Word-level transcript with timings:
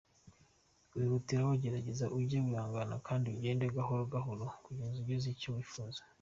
Wihutiraho 0.95 1.51
gerageza 1.63 2.05
uge 2.17 2.37
wihangana 2.45 2.95
kandi 3.07 3.25
ugende 3.35 3.65
gahoro 3.75 4.01
gahoro 4.13 4.45
kugeza 4.63 4.95
ugeze 5.01 5.27
kucyo 5.33 5.49
wifuza. 5.55 5.99